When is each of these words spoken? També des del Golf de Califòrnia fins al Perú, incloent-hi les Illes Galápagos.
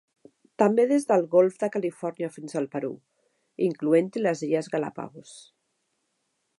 També 0.61 0.85
des 0.91 1.03
del 1.11 1.25
Golf 1.33 1.59
de 1.63 1.69
Califòrnia 1.75 2.31
fins 2.37 2.57
al 2.63 2.69
Perú, 2.77 2.91
incloent-hi 3.69 4.25
les 4.27 4.43
Illes 4.49 4.75
Galápagos. 4.77 5.41